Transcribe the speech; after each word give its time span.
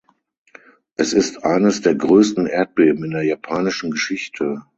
Es 0.95 1.13
ist 1.13 1.43
eines 1.43 1.81
der 1.81 1.93
größten 1.93 2.47
Erdbeben 2.47 3.03
in 3.03 3.11
der 3.11 3.21
japanischen 3.21 3.91
Geschichte. 3.91 4.63